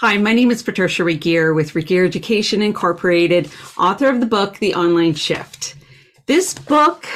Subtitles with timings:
[0.00, 4.74] Hi, my name is Patricia Regier with Regier Education Incorporated, author of the book, The
[4.74, 5.74] Online Shift.
[6.26, 7.08] This book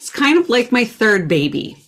[0.00, 1.82] is kind of like my third baby.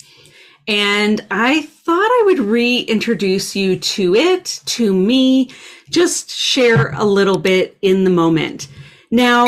[0.67, 5.53] And I thought I would reintroduce you to it, to me,
[5.89, 8.67] just share a little bit in the moment.
[9.13, 9.47] Now,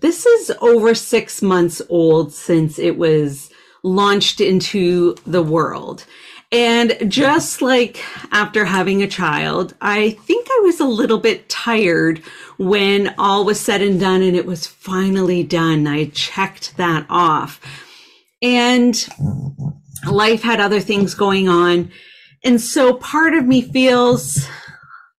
[0.00, 3.48] this is over six months old since it was
[3.82, 6.04] launched into the world.
[6.50, 8.02] And just like
[8.32, 12.20] after having a child, I think I was a little bit tired
[12.56, 15.86] when all was said and done and it was finally done.
[15.86, 17.60] I checked that off.
[18.40, 19.06] And
[20.10, 21.90] life had other things going on.
[22.42, 24.48] And so part of me feels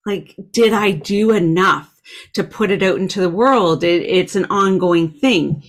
[0.05, 1.93] like, did I do enough
[2.33, 3.83] to put it out into the world?
[3.83, 5.63] It, it's an ongoing thing.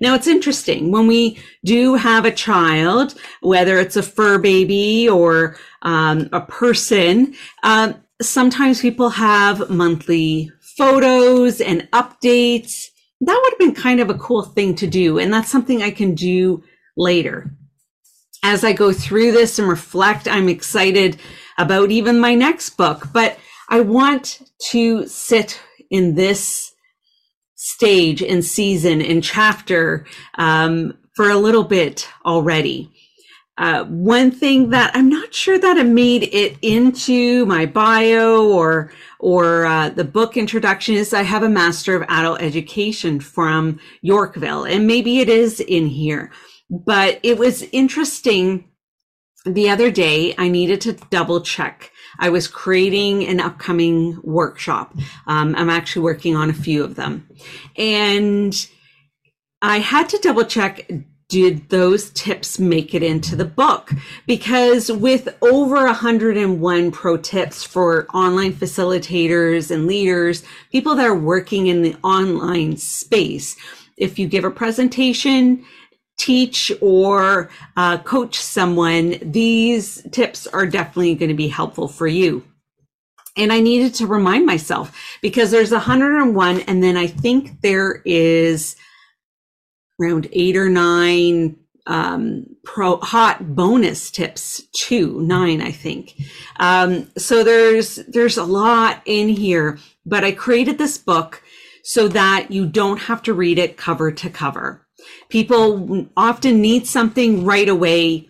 [0.00, 5.56] Now it's interesting when we do have a child, whether it's a fur baby or
[5.82, 7.34] um, a person.
[7.62, 12.86] Um, sometimes people have monthly photos and updates.
[13.20, 15.90] That would have been kind of a cool thing to do, and that's something I
[15.90, 16.62] can do
[16.96, 17.50] later.
[18.42, 21.18] As I go through this and reflect, I'm excited
[21.56, 23.38] about even my next book, but
[23.70, 25.58] I want to sit
[25.90, 26.73] in this
[27.64, 32.90] stage and season and chapter um, for a little bit already.
[33.56, 38.92] Uh, one thing that I'm not sure that it made it into my bio or
[39.18, 44.64] or uh, the book introduction is I have a Master of Adult Education from Yorkville,
[44.64, 46.32] and maybe it is in here.
[46.68, 48.68] But it was interesting.
[49.44, 54.94] The other day, I needed to double check I was creating an upcoming workshop.
[55.26, 57.28] Um, I'm actually working on a few of them.
[57.76, 58.54] And
[59.62, 60.90] I had to double check
[61.30, 63.90] did those tips make it into the book?
[64.26, 71.66] Because with over 101 pro tips for online facilitators and leaders, people that are working
[71.66, 73.56] in the online space,
[73.96, 75.64] if you give a presentation,
[76.24, 82.42] teach or uh, coach someone, these tips are definitely going to be helpful for you.
[83.36, 88.76] And I needed to remind myself because there's 101, and then I think there is
[90.00, 96.14] around eight or nine um, pro hot bonus tips two nine, I think.
[96.56, 101.42] Um, so there's there's a lot in here, but I created this book
[101.82, 104.83] so that you don't have to read it cover to cover.
[105.28, 108.28] People often need something right away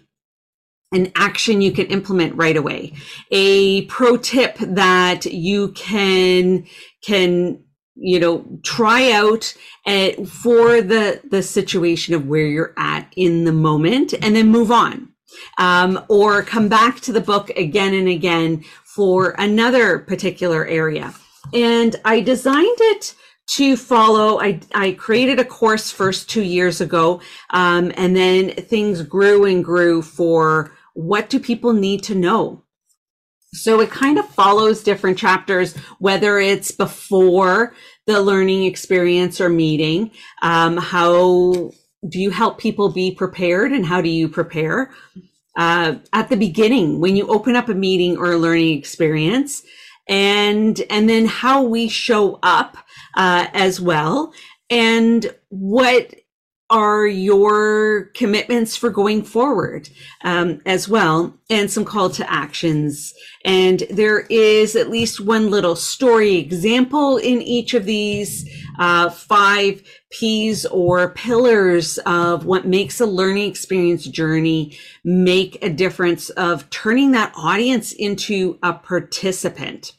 [0.95, 2.93] an action you can implement right away.
[3.31, 6.67] A pro tip that you can
[7.05, 7.61] can
[7.97, 9.55] you know try out
[9.87, 14.49] at, eh, for the the situation of where you're at in the moment and then
[14.49, 15.11] move on.
[15.59, 21.12] Um, or come back to the book again and again for another particular area.
[21.53, 23.15] And i designed it
[23.47, 24.41] to follow.
[24.41, 29.65] I, I created a course first two years ago, um, and then things grew and
[29.65, 32.62] grew for what do people need to know.
[33.53, 37.75] So it kind of follows different chapters, whether it's before
[38.06, 40.11] the learning experience or meeting.
[40.43, 41.71] Um, how
[42.09, 44.93] do you help people be prepared, and how do you prepare?
[45.56, 49.62] Uh, at the beginning, when you open up a meeting or a learning experience,
[50.09, 52.77] and and then how we show up
[53.15, 54.33] uh, as well,
[54.71, 56.15] and what
[56.71, 59.89] are your commitments for going forward
[60.23, 63.13] um, as well, and some call to actions.
[63.45, 68.49] And there is at least one little story example in each of these
[68.79, 76.31] uh, five P's or pillars of what makes a learning experience journey make a difference
[76.31, 79.93] of turning that audience into a participant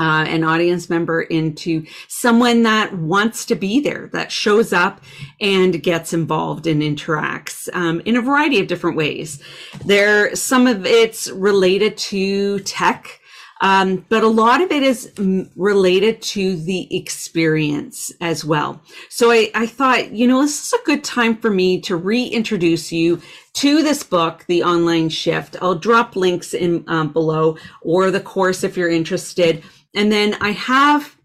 [0.00, 5.00] uh, an audience member into someone that wants to be there, that shows up
[5.40, 9.42] and gets involved and interacts um, in a variety of different ways.
[9.84, 13.20] There, some of it's related to tech.
[13.60, 15.12] Um, but a lot of it is
[15.56, 18.80] related to the experience as well.
[19.08, 22.92] So I, I thought, you know, this is a good time for me to reintroduce
[22.92, 23.20] you
[23.54, 25.56] to this book, The Online Shift.
[25.60, 29.64] I'll drop links in um, below or the course if you're interested.
[29.94, 31.16] And then I have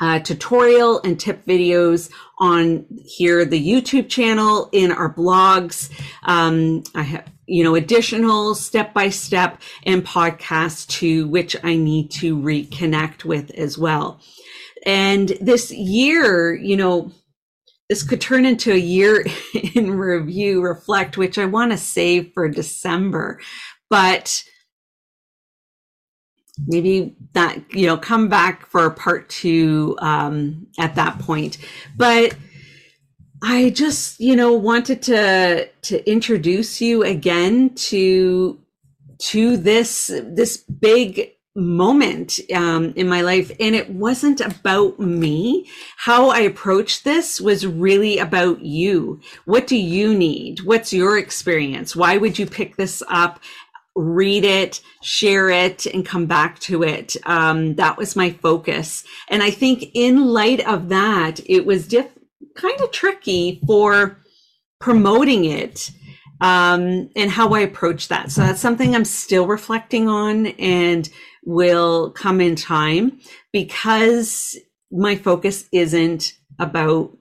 [0.00, 5.90] uh, tutorial and tip videos on here, the YouTube channel, in our blogs.
[6.24, 12.10] Um, I have, you know, additional step by step and podcasts to which I need
[12.12, 14.20] to reconnect with as well.
[14.86, 17.12] And this year, you know,
[17.88, 19.26] this could turn into a year
[19.74, 23.40] in review, reflect, which I want to save for December.
[23.90, 24.42] But
[26.66, 31.58] maybe that you know come back for part two um, at that point
[31.96, 32.34] but
[33.44, 38.58] i just you know wanted to to introduce you again to
[39.18, 43.50] to this this big moment um, in my life.
[43.60, 45.68] And it wasn't about me.
[45.96, 49.20] How i approached this was really about you.
[49.44, 50.62] What do you need?
[50.62, 51.94] What's your experience?
[51.94, 53.40] Why would you pick this up
[53.96, 57.16] read it, share it, and come back to it.
[57.26, 59.04] Um, that was my focus.
[59.28, 62.13] And I think in light of that, it was diff-
[62.54, 64.18] kind of tricky for
[64.80, 65.90] promoting it
[66.40, 68.30] um, and how I approach that.
[68.30, 71.08] So that's something I'm still reflecting on and
[71.44, 73.18] will come in time
[73.52, 74.56] because
[74.90, 77.16] my focus isn't about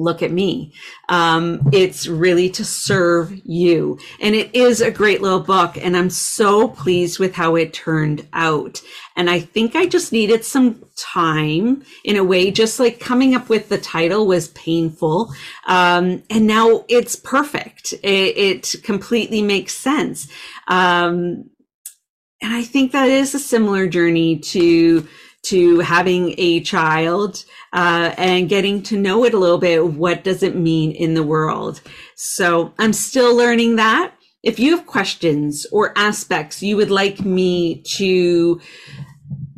[0.00, 0.72] look at me.
[1.08, 3.98] Um, it's really to serve you.
[4.20, 5.76] And it is a great little book.
[5.76, 8.80] And I'm so pleased with how it turned out.
[9.14, 13.50] And I think I just needed some time in a way, just like coming up
[13.50, 15.32] with the title was painful.
[15.66, 17.92] Um, and now it's perfect.
[18.02, 20.28] It, it completely makes sense.
[20.68, 21.50] Um,
[22.42, 25.06] and I think that is a similar journey to
[25.42, 29.84] to having a child uh, and getting to know it a little bit.
[29.84, 31.80] What does it mean in the world?
[32.14, 34.12] So I'm still learning that.
[34.42, 38.60] If you have questions or aspects you would like me to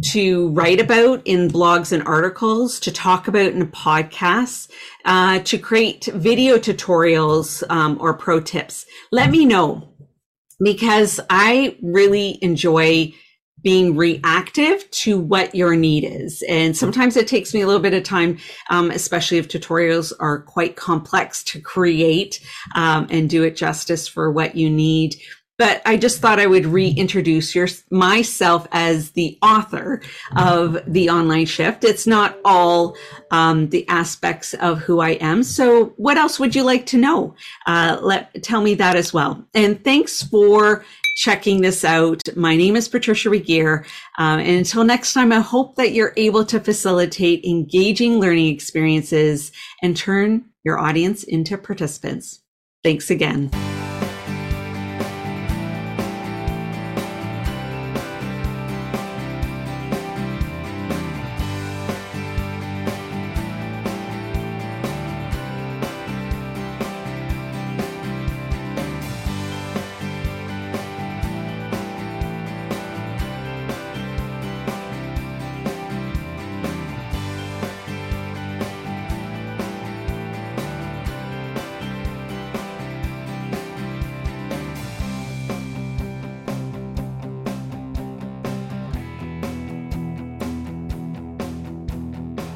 [0.02, 4.68] to write about in blogs and articles, to talk about in podcasts,
[5.04, 9.88] uh, to create video tutorials um, or pro tips, let me know
[10.62, 13.14] because I really enjoy
[13.62, 16.42] being reactive to what your need is.
[16.48, 18.38] And sometimes it takes me a little bit of time,
[18.70, 22.40] um, especially if tutorials are quite complex to create
[22.74, 25.16] um, and do it justice for what you need.
[25.58, 30.02] But I just thought I would reintroduce your, myself as the author
[30.34, 31.84] of the online shift.
[31.84, 32.96] It's not all
[33.30, 35.44] um, the aspects of who I am.
[35.44, 37.36] So, what else would you like to know?
[37.66, 39.44] Uh, let tell me that as well.
[39.54, 40.84] And thanks for
[41.16, 42.22] checking this out.
[42.36, 43.84] My name is Patricia Regier.
[44.18, 49.52] Um, and until next time, I hope that you're able to facilitate engaging learning experiences
[49.82, 52.40] and turn your audience into participants.
[52.82, 53.50] Thanks again.